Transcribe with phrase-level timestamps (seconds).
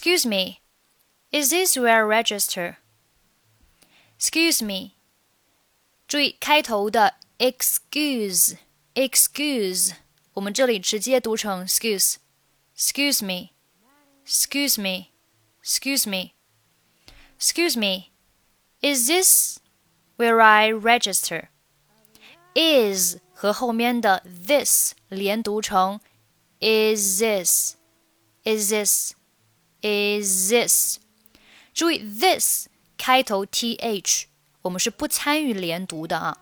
[0.00, 0.60] Excuse me,
[1.30, 2.78] is this where I register?
[4.18, 4.92] Excuse me，
[6.08, 8.56] 注意开头的 excuse
[8.94, 9.92] excuse，
[10.34, 13.52] 我们这里直接读成 excuse。Excuse me,
[14.26, 15.12] excuse me,
[15.62, 16.32] excuse me,
[17.38, 18.10] excuse me.
[18.82, 19.58] Is this
[20.18, 21.48] where I register?
[22.54, 26.00] Is 和后面的 this 连读成
[26.60, 27.76] is this,
[28.44, 29.14] is this,
[29.82, 30.98] is this。
[31.72, 34.24] 注意 this 开头 th，
[34.62, 36.38] 我们是不参与连读的啊，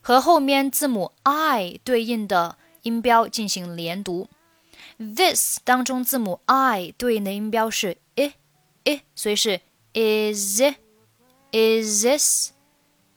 [0.00, 4.28] 和后面字母 i 对应的音标进行连读。
[4.98, 8.34] this 当中字母 i 对应的音标是 i
[8.84, 9.60] i，所以是
[9.94, 10.60] is
[11.52, 12.50] is this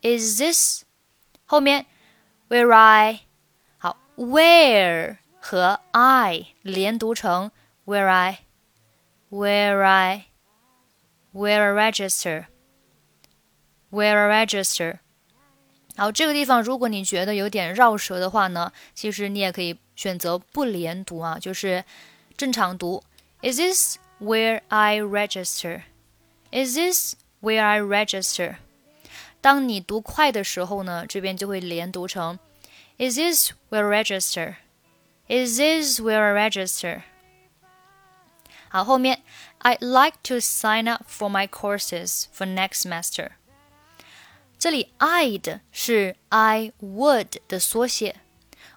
[0.01, 0.83] is this
[1.45, 1.85] 后面
[2.49, 3.21] where I
[3.77, 7.51] 好 where 和 I 连读成
[7.85, 8.39] where I
[9.30, 10.26] Where I
[11.32, 12.46] where I register
[13.90, 14.98] where I register
[15.96, 21.84] 好，这个地方如果你觉得有点绕舌的话呢，其实你也可以选择不连读啊，就是
[22.36, 23.02] 正常读。
[23.42, 25.82] Is this where I register?
[26.50, 28.56] Is this where I register?
[29.42, 32.38] 当你读快的时候呢，这边就会连读成
[32.98, 34.56] Is this where register?
[35.28, 37.02] Is this where I register?
[38.69, 39.23] 好，后面
[39.59, 43.31] I'd like to sign up for my courses for next semester.
[44.57, 48.15] 这里 I'd 是 I would 的缩写，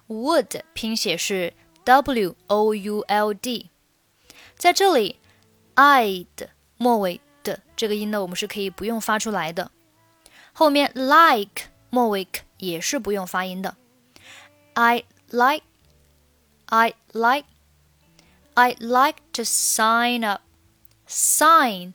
[0.07, 3.69] would 拼写是 W O U L D，
[4.57, 5.19] 在这里
[5.75, 9.71] I'd 末尾的这个音呢，我们是可以不用发出来的。
[10.53, 13.77] 后面 like 末尾也是不用发音的。
[14.73, 15.63] I like,
[16.65, 17.45] I like,
[18.54, 20.42] I'd like to sign up,
[21.08, 21.94] sign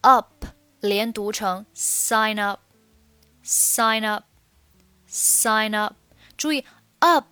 [0.00, 0.46] up
[0.80, 2.60] 连读成 sign up。
[3.44, 4.24] sign up,
[5.08, 5.94] sign up。
[6.36, 6.64] 注意
[7.00, 7.26] up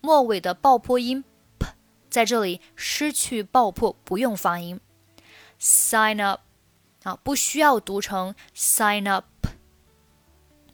[0.00, 1.24] 末尾的爆破音
[1.58, 1.68] p
[2.10, 4.80] 在这里失去爆破，不用发音。
[5.60, 6.40] sign up
[7.04, 9.24] 啊，不需要读成 sign up。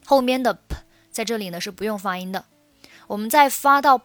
[0.07, 0.77] 后面的 p
[1.11, 2.47] 在这里呢是不用发音的。
[3.07, 3.99] 我们在发到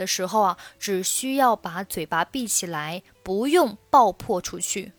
[0.00, 4.92] 的时候啊，只需要把嘴巴闭起来，不用爆破出去。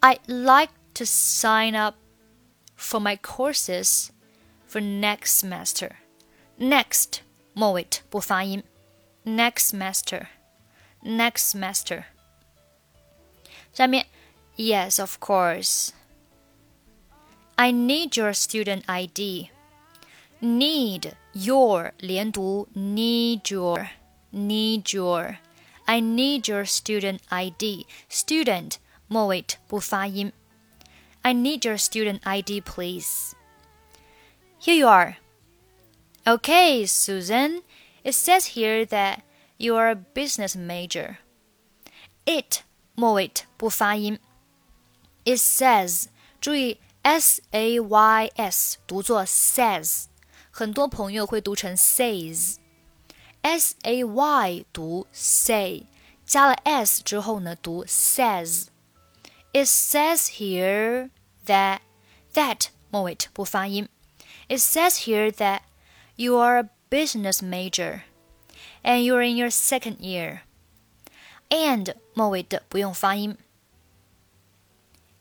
[0.00, 1.96] I'd like to sign up
[2.76, 4.08] for my courses
[4.68, 5.92] for next semester.
[6.58, 7.20] Next
[7.52, 8.62] 末尾不发音。
[9.24, 10.28] Next semester,
[11.02, 12.04] next semester.
[13.72, 14.06] 下面，
[14.56, 15.90] Yes, of course.
[17.56, 19.50] I need your student ID.
[20.40, 23.88] Need your 连读，need your,
[24.32, 25.38] need your.
[25.86, 27.86] I need your student ID.
[28.10, 28.74] Student
[29.08, 30.32] 末尾不发音。
[31.22, 33.34] I need your student ID, please.
[34.60, 35.16] Here you are.
[36.24, 37.62] Okay, Susan.
[38.04, 39.20] It says here that
[39.58, 41.16] you are a business major.
[42.24, 42.62] It
[42.94, 44.18] 末尾不发音。
[45.24, 46.06] It says
[46.40, 50.06] 注意 s a y s 读作 says，
[50.50, 55.86] 很多朋友会读成 says。s a y 读 say，
[56.24, 61.08] 加了 s 之后呢读 says。it says here
[61.46, 61.80] that
[62.34, 63.88] that 末尾不发音。
[64.48, 65.60] It says here that
[66.16, 68.02] you are a business major
[68.82, 70.40] and you're in your second year.
[71.48, 73.38] And 末尾的不用发音。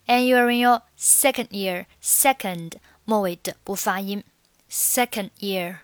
[0.05, 1.85] And you're in your second year.
[2.03, 2.73] Second
[3.05, 4.25] 末尾的不发音。
[4.69, 5.79] Second year.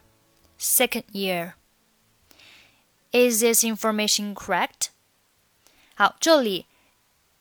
[0.57, 1.53] Second year.
[3.11, 4.89] Is this information correct?
[5.95, 6.65] 好，这里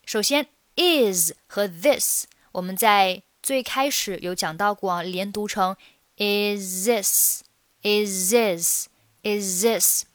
[0.05, 5.75] 首先 is 和 this，我们在最开始有讲到过啊，连读成
[6.17, 7.43] is this
[7.81, 8.87] is this
[9.23, 10.05] is this，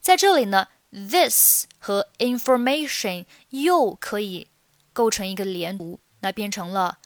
[0.00, 4.48] 在这里呢，this 和 information 又可以
[4.92, 6.98] 构成一个连读，那变成了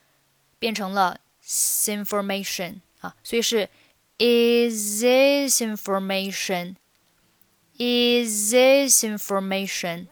[0.58, 3.68] 变成了 information 啊，所以是
[4.18, 6.76] is this information
[7.76, 10.06] is this information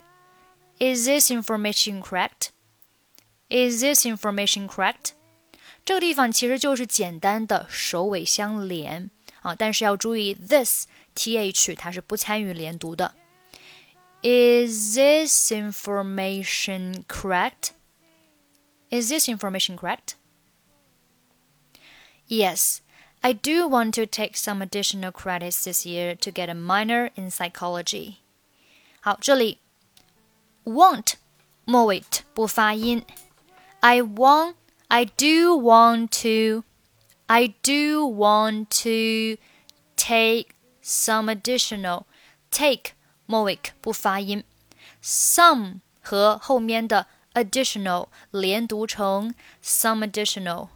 [0.78, 5.12] is this information correct？Is this information correct？
[5.84, 9.10] 这个地方其实就是简单的首尾相连
[9.42, 13.14] 啊，但是要注意，this th 它是不参与连读的。
[14.22, 17.70] Is this information correct?
[18.90, 20.14] Is this information correct?
[22.26, 22.80] Yes,
[23.22, 27.30] I do want to take some additional credits this year to get a minor in
[27.30, 28.16] psychology.
[29.00, 29.58] 好，这里
[30.64, 31.14] want
[31.64, 32.02] 末尾
[32.34, 33.04] 不发音。
[33.80, 34.54] I want,
[34.88, 36.64] I do want to,
[37.26, 39.40] I do want to
[39.96, 40.50] take
[40.82, 42.04] some additional.
[42.50, 42.92] Take
[43.26, 44.44] 末尾不发音。
[45.02, 50.68] Some 和后面的 additional 连读成 some additional,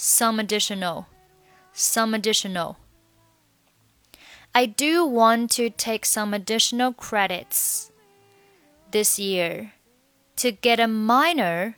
[0.00, 1.06] some additional,
[1.72, 2.76] some additional.
[4.54, 7.90] I do want to take some additional credits
[8.90, 9.72] this year
[10.36, 11.76] to get a minor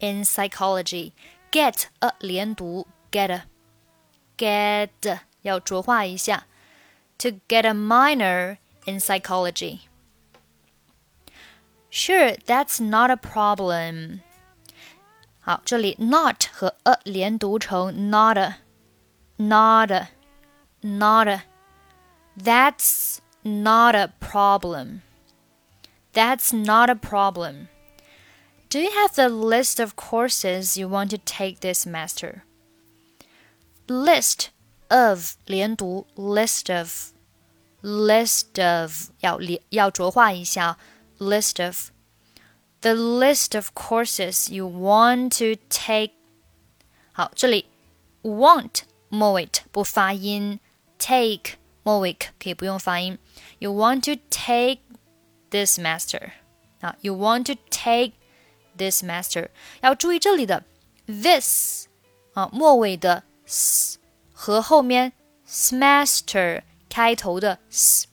[0.00, 1.12] in psychology.
[1.50, 3.42] Get a 连读 get a
[4.36, 6.46] get 要浊化一下。
[7.18, 9.80] To get a minor in psychology.
[11.90, 14.20] Sure, that's not a problem.
[15.48, 18.56] 好，这里 not 和 a 连读成 not a,
[19.36, 20.08] not a,
[20.80, 21.42] not a.
[22.36, 25.02] That's not a problem.
[26.12, 27.68] That's not a problem.
[28.70, 32.42] Do you have the list of courses you want to take this semester?
[33.86, 34.48] List
[34.88, 37.12] of 连读 list of
[37.82, 39.38] list of 要
[39.68, 40.78] 要浊化一下
[41.18, 41.90] list of
[42.80, 46.12] the list of courses you want to take
[47.12, 47.66] 好，这里
[48.22, 50.60] want 末尾不发音，
[50.98, 53.18] take 末尾可以不用发音。
[53.58, 54.80] You want to take
[55.50, 56.32] this semester
[56.80, 58.12] 啊，You want to take
[58.76, 59.48] this semester，
[59.80, 60.64] 要注意这里的
[61.06, 61.86] this
[62.32, 63.98] 啊末尾的 s
[64.32, 65.12] 和后面
[65.48, 68.06] semester 开头的 s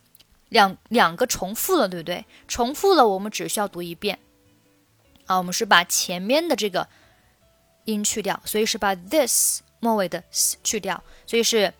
[0.49, 2.25] 两两个重复了，对不对？
[2.47, 4.19] 重复了，我们只需要读一遍
[5.25, 5.37] 啊。
[5.37, 6.87] 我们是把前面的这个
[7.85, 11.73] 音去掉，所以是把 this 末尾的 s 去掉，所以是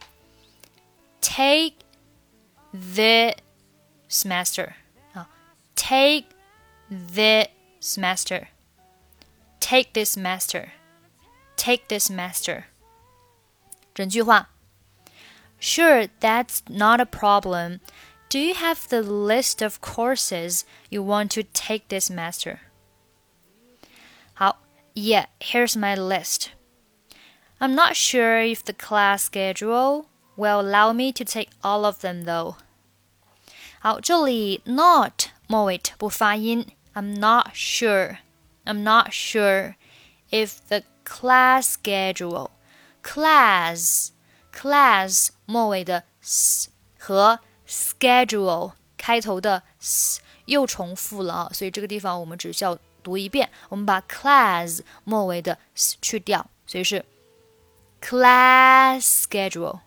[1.22, 1.76] take
[2.72, 3.36] the
[4.10, 4.74] semester
[5.14, 5.30] 啊，
[5.76, 6.26] take
[6.88, 7.50] the
[7.82, 10.72] semester。Take this semester.
[11.56, 12.64] Take this semester.
[13.94, 14.50] 整句话。
[15.62, 17.80] Sure, that's not a problem.
[18.30, 22.58] Do you have the list of courses you want to take this semester?
[24.96, 26.50] 好，Yeah, here's my list.
[27.60, 32.26] I'm not sure if the class schedule will allow me to take all of them
[32.26, 32.56] though.
[33.80, 38.18] 好，这里 not 末尾不发音，I'm not sure.
[38.66, 39.76] I'm not sure
[40.30, 42.52] if the class schedule
[43.04, 44.10] class
[44.54, 46.70] class 末尾的 s
[47.00, 53.50] 和 schedule 开头的 s 又重复了啊，所以这个地方我们只需要 读一遍。
[53.70, 57.06] 我们把 class 末尾的 s 去掉，所以是
[58.02, 59.80] class schedule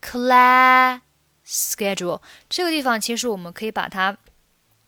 [0.00, 1.00] class
[1.44, 2.20] schedule。
[2.48, 4.16] 这个地方其实我们可以把它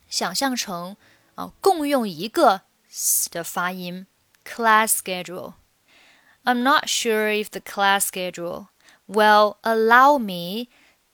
[0.08, 0.96] 想象成
[1.34, 4.06] 啊，共用一个 s 的发音
[4.44, 8.68] class schedule。I'm not sure if the class schedule
[9.06, 10.68] will allow me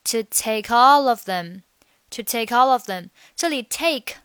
[0.05, 1.63] to take all of them.
[2.11, 4.19] To take all of them，这里 take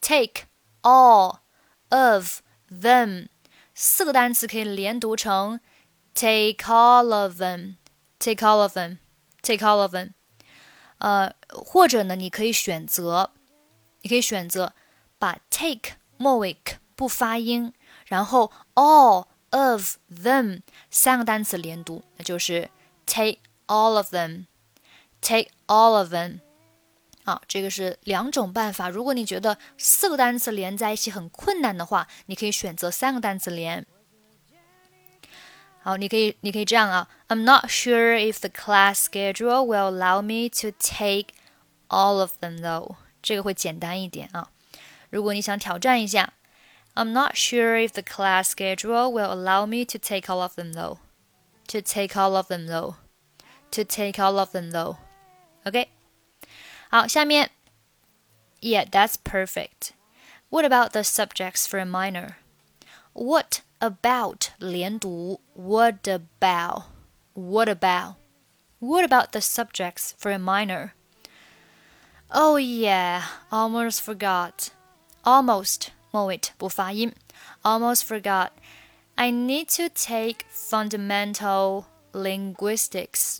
[0.00, 0.44] take
[0.82, 1.38] all
[1.89, 2.39] of
[2.69, 3.27] them
[3.73, 5.59] 四个单词可以连读成
[6.13, 7.75] take all of them,
[8.19, 8.97] take all of them,
[9.41, 10.13] take all of them。
[10.97, 13.31] 呃，或者呢，你可以选择，
[14.01, 14.73] 你可以选择
[15.19, 16.57] 把 take 末尾
[16.95, 17.71] 不发音，
[18.07, 22.71] 然后 all of them 三个单词连读，那就是
[23.05, 26.39] take all of them，take all of them。
[27.26, 28.88] 啊，这个是两种办法。
[28.88, 33.86] 如果你觉得四个单词连在一起很困难的话，你可以选择三个单词连。
[35.82, 41.28] 好，你可以你可以这样啊，I'm not sure if the class schedule will allow me to take
[41.88, 42.96] all of them though。
[43.22, 44.50] 这个会简单一点啊。
[45.10, 46.32] 如果你想挑战一下。
[46.94, 50.98] I'm not sure if the class schedule will allow me to take all of them though.
[51.68, 52.96] To take all of them though.
[53.70, 54.96] To take all of them though.
[55.64, 55.86] Okay.
[56.90, 57.50] 好，下面
[58.60, 59.92] Yeah, that's perfect.
[60.50, 62.36] What about the subjects for a minor?
[63.14, 66.84] What about 连读 What about?
[67.34, 68.16] What about?
[68.78, 70.92] What about the subjects for a minor?
[72.28, 74.68] Oh yeah, almost forgot.
[75.22, 77.14] Almost 末尾不发音。
[77.62, 78.50] Almost forgot.
[79.14, 83.38] I need to take fundamental linguistics.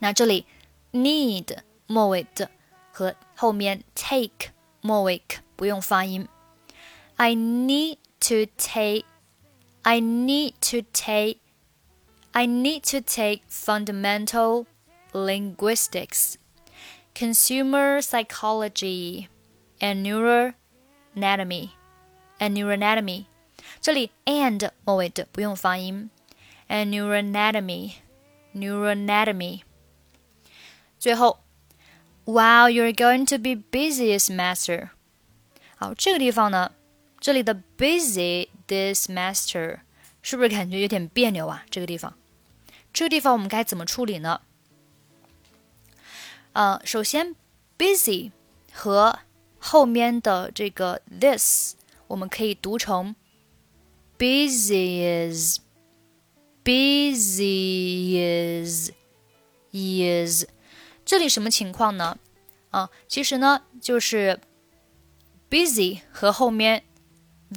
[0.00, 0.46] 那这里
[0.92, 2.50] need 末尾的
[2.92, 5.22] 和后面 take 末尾
[5.56, 6.28] 不用发音。
[7.16, 9.04] I need to take.
[9.82, 11.38] I need to take.
[12.32, 14.66] I need to take fundamental
[15.12, 16.36] linguistics,
[17.14, 19.28] consumer psychology,
[19.80, 20.52] and neural
[21.16, 21.70] anatomy
[22.38, 23.24] ，a neuroanatomy。
[23.80, 26.10] 这里 and 末尾的不用发音，
[26.68, 29.62] a neuroanatomy，neuroanatomy。
[30.98, 31.40] 最后
[32.24, 34.90] ，Wow, you're going to be busy semester。
[35.76, 36.72] 好，这个地方呢，
[37.20, 39.80] 这里的 busy this semester
[40.22, 41.64] 是不是感觉有点别扭啊？
[41.70, 42.14] 这个地方，
[42.92, 44.40] 这个地方我们该怎么处理呢？
[46.54, 47.36] 呃，首先
[47.78, 48.32] busy
[48.72, 49.20] 和
[49.58, 51.74] 后面的这个 this
[52.08, 53.14] 我们可以读成
[54.18, 55.60] busy is
[56.64, 58.18] busy
[58.64, 58.90] is
[59.72, 60.44] is
[61.05, 62.17] 这里什么情况呢？
[62.71, 64.39] 啊，其实呢就是
[65.49, 66.83] busy 和后面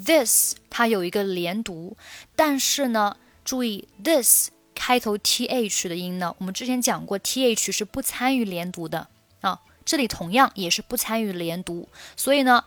[0.04, 1.96] this 它有一个连读，
[2.34, 9.08] 但是呢，注意 this 开头 th 的音呢，我们之前讲过 th 是不参与连读的
[9.40, 12.64] 啊，这里同样也是不参与连读，所以呢，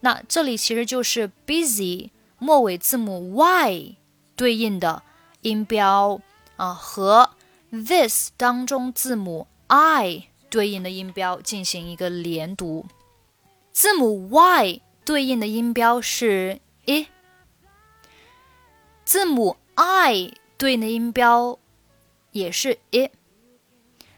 [0.00, 3.96] 那这里其实就是 busy 末尾字母 y
[4.34, 5.02] 对应的
[5.42, 6.20] 音标
[6.56, 7.30] 啊和
[7.70, 12.84] this 当中字母 i 对应的音标进行一个连读，
[13.72, 17.06] 字母 y 对应的音标是 i，
[19.06, 21.58] 字母 i 对应的音标
[22.32, 23.10] 也是 i。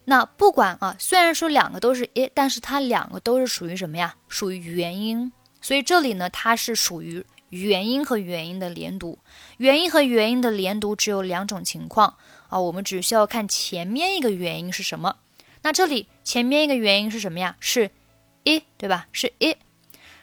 [0.06, 4.16] 那不管啊，虽然说两个都是 i，但是它两个都是属于什么呀？
[4.26, 9.20] 属于元音，所以这里呢，它是属于元音和元音的连读。
[9.58, 12.16] 元音和元音的连读只有两种情况
[12.48, 15.18] 啊，我们只需要看前面一个元音是什么。
[15.64, 17.56] 那这里前面一个元音是什么呀？
[17.58, 17.90] 是
[18.44, 19.08] i，对吧？
[19.12, 19.56] 是 i。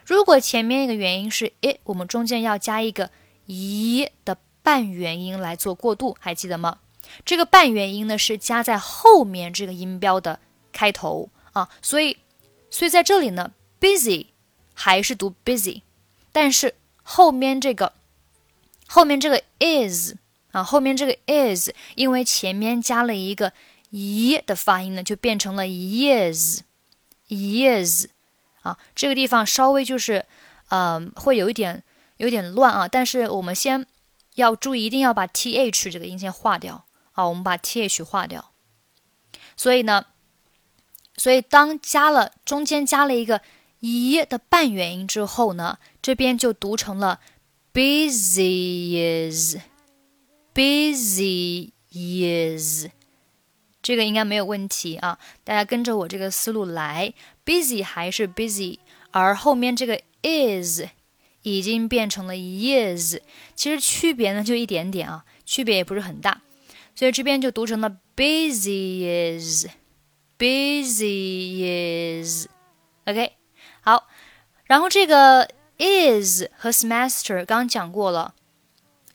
[0.05, 3.09] 如果前面一个元音是 i，我们中间要加一个
[3.47, 6.77] i 的半元音来做过渡，还记得吗？
[7.25, 10.39] 这个半元音呢是加在后面这个音标的
[10.71, 12.17] 开头啊，所以，
[12.69, 14.27] 所以在这里呢，busy
[14.75, 15.81] 还是读 busy，
[16.31, 17.93] 但是后面这个
[18.87, 20.13] 后面这个 is
[20.51, 23.53] 啊，后面这个 is 因为前面加了一个
[23.91, 26.65] e 的发音呢，就变成了 years，years
[28.63, 30.25] 啊，这个地方稍微就是
[30.69, 31.83] 嗯会有一点
[32.17, 33.85] 有点乱啊，但是我们先
[34.35, 36.85] 要注意，一定要把 th 这个音先划掉。
[37.11, 38.51] 好，我们把 th 划掉。
[39.57, 40.05] 所以呢，
[41.17, 43.41] 所以当加了中间加了一个
[43.81, 47.19] e 的半元音之后呢，这边就读成了
[47.73, 49.29] busy
[50.53, 52.87] is，busy is，
[53.81, 55.17] 这个应该没有问题啊。
[55.43, 57.13] 大家跟着我这个思路来
[57.45, 58.79] ，busy 还是 busy，
[59.11, 60.83] 而后面这个 is
[61.41, 63.17] 已经变成了 is，
[63.55, 66.41] 其实区别呢就一点点啊，区别也不是很大。
[66.93, 70.53] 所以这边就读成了 busy is，busy
[72.23, 73.31] is，OK，
[73.79, 74.07] 好，
[74.65, 75.47] 然后这个
[75.79, 78.35] is 和 semester 刚讲过了，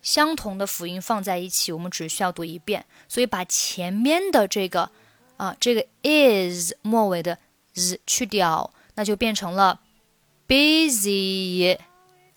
[0.07, 4.93] 相同的辅音放在一起，我们只需要读一遍，所以把前面的这个
[5.37, 7.41] 啊这个 is 末尾的
[7.75, 9.81] z 去掉，那就变成了
[10.47, 11.77] busy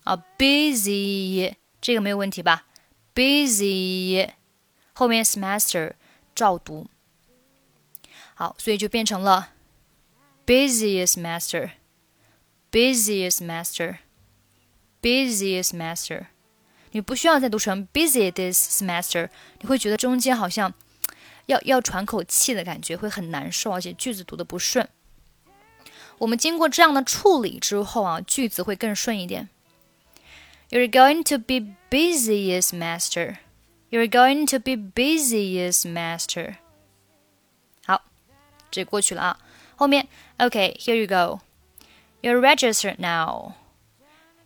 [0.02, 2.66] 啊 busy，这个没有问题吧
[3.14, 4.30] ？busy。
[4.92, 5.92] 后面 semester
[6.34, 6.88] 照读，
[8.34, 9.50] 好，所以就变成了
[10.44, 16.26] busiest master，busiest master，busiest master。
[16.91, 19.29] 你不需要再读成 busy this semester，
[19.59, 20.73] 你会觉得中间好像
[21.47, 24.87] 要要喘口气的感觉，会很难受，而且句子读的不顺。
[26.19, 29.49] 我们经过这样的处理之后啊，句子会更顺一点。
[30.69, 36.55] You're going to be busiest master。You're going to be busy as master.
[37.85, 38.03] 好，
[38.71, 39.39] 这过去了啊。
[39.75, 40.07] 后面，
[40.37, 41.41] Okay, here you go.
[42.21, 43.53] You're registered now.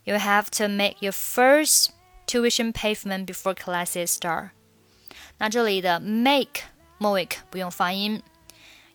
[0.03, 1.89] You have to make your first
[2.25, 4.51] tuition payment before classes start.
[5.37, 6.61] 那这里的 make
[6.97, 8.21] 末尾不用发音。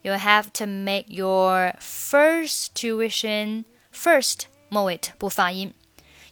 [0.02, 5.74] You have to make your first tuition first 末尾不发音。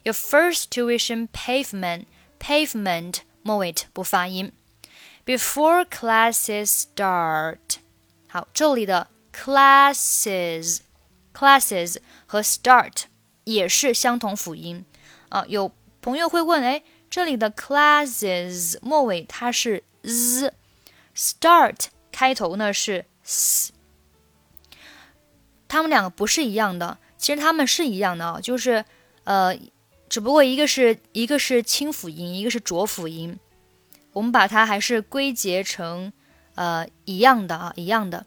[0.03, 2.07] Your first tuition pavement
[2.39, 4.53] pavement 末尾不发音。
[5.25, 7.79] Before classes start，
[8.29, 11.97] 好，这里的 classes，classes
[12.27, 13.05] 和 start
[13.45, 14.85] 也是相同辅音
[15.29, 15.45] 啊。
[15.47, 15.73] 有
[16.08, 21.76] 朋友会问，哎，这里的 classes 末尾它是 z，start
[22.14, 23.74] 开头呢是 s，
[25.68, 26.98] 它们两个不是一样的。
[27.18, 28.86] 其实它们是一样的啊，就是
[29.26, 29.54] 呃。
[30.08, 33.38] 只不过一个是一个是清辅音，一个是浊辅音，
[34.14, 36.14] 我们把它还是归结成
[36.56, 38.26] 呃一样的啊，一样的，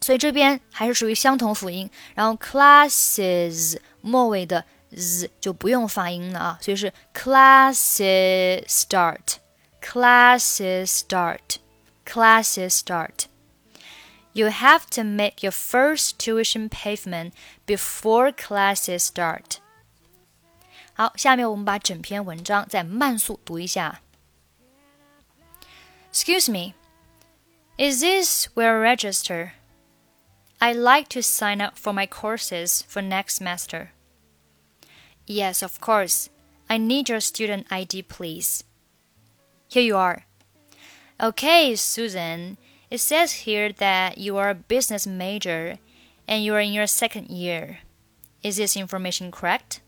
[0.00, 1.90] 所以这边还是属于相同辅音。
[2.14, 4.64] 然后 classes 末尾的
[4.95, 17.33] z 就不用发音了啊，所以是 classes start，classes start，classes start。You have to make your first tuition payment
[17.67, 19.57] before classes start。
[20.95, 24.01] 好，下面我们把整篇文章再慢速读一下。
[26.11, 26.73] Excuse me,
[27.77, 29.53] is this where I register?
[30.59, 33.89] I'd like to sign up for my courses for next semester.
[35.28, 36.30] Yes, of course.
[36.70, 38.64] I need your student ID, please.
[39.68, 40.24] Here you are.
[41.20, 42.56] Okay, Susan.
[42.90, 45.76] It says here that you are a business major
[46.26, 47.80] and you are in your second year.
[48.42, 49.82] Is this information correct?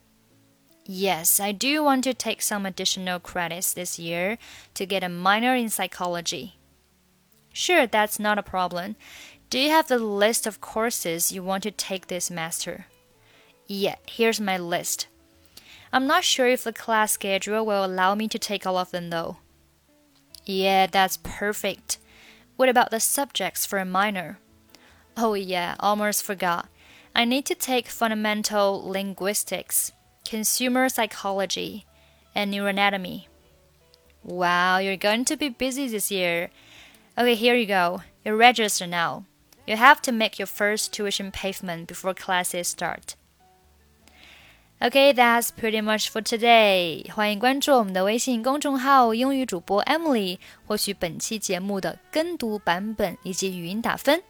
[0.84, 4.36] Yes, I do want to take some additional credits this year
[4.74, 6.58] to get a minor in psychology.
[7.52, 8.96] Sure, that's not a problem.
[9.48, 12.86] Do you have the list of courses you want to take this master?
[13.66, 15.06] Yeah, here's my list.
[15.92, 19.10] I'm not sure if the class schedule will allow me to take all of them
[19.10, 19.38] though.
[20.44, 21.98] Yeah, that's perfect.
[22.56, 24.38] What about the subjects for a minor?
[25.16, 26.68] Oh, yeah, almost forgot.
[27.14, 29.92] I need to take fundamental linguistics,
[30.26, 31.86] consumer psychology,
[32.34, 33.26] and neuroanatomy.
[34.22, 36.50] Wow, you're going to be busy this year.
[37.18, 38.02] Okay, here you go.
[38.24, 39.24] You're registered now.
[39.66, 43.16] You have to make your first tuition payment before classes start.
[44.82, 47.06] Okay, that's pretty much for today.
[47.12, 54.22] 欢迎关注我们的微信公众号“英语主播 Emily”，获取本期节目的跟读版本以及语音打分。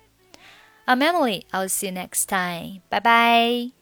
[0.87, 1.45] I'm Emily.
[1.53, 2.81] I'll see you next time.
[2.89, 3.80] Bye bye.